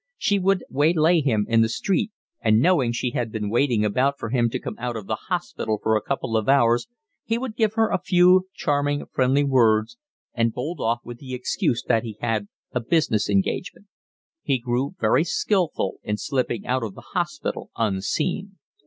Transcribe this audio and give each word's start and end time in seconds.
She 0.17 0.39
would 0.39 0.63
waylay 0.67 1.21
him 1.21 1.45
in 1.47 1.61
the 1.61 1.69
street 1.69 2.11
and, 2.39 2.59
knowing 2.59 2.91
she 2.91 3.11
had 3.11 3.31
been 3.31 3.51
waiting 3.51 3.85
about 3.85 4.17
for 4.17 4.29
him 4.31 4.49
to 4.49 4.57
come 4.59 4.73
out 4.79 4.95
of 4.95 5.05
the 5.05 5.27
hospital 5.29 5.77
for 5.83 5.95
a 5.95 6.01
couple 6.01 6.35
of 6.35 6.49
hours, 6.49 6.87
he 7.23 7.37
would 7.37 7.55
give 7.55 7.75
her 7.75 7.91
a 7.91 8.01
few 8.01 8.47
charming, 8.55 9.05
friendly 9.13 9.43
words 9.43 9.99
and 10.33 10.53
bolt 10.55 10.79
off 10.79 11.01
with 11.03 11.19
the 11.19 11.35
excuse 11.35 11.83
that 11.87 12.01
he 12.01 12.17
had 12.19 12.47
a 12.71 12.79
business 12.79 13.29
engagement. 13.29 13.85
He 14.41 14.57
grew 14.57 14.95
very 14.99 15.23
skilful 15.23 15.99
in 16.01 16.17
slipping 16.17 16.65
out 16.65 16.81
of 16.81 16.95
the 16.95 17.05
hospital 17.13 17.69
unseen. 17.77 18.57